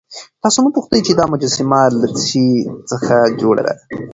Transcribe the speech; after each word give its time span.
تاسو 0.43 0.57
مه 0.63 0.69
پوښتئ 0.75 0.99
چې 1.07 1.13
دا 1.13 1.25
مجسمه 1.33 1.79
له 1.99 2.07
څه 2.15 2.21
شي 2.29 2.47
څخه 2.91 3.15
جوړه 3.41 3.61
ده. 3.67 3.73